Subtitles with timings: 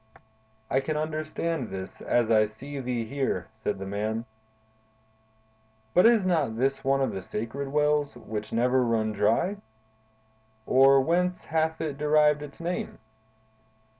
[0.67, 4.25] "I can understand this, as I see thee here," said the man.
[5.93, 9.57] "But is not this one of the sacred wells, which never run dry?
[10.65, 12.97] or whence hath it derived its name?"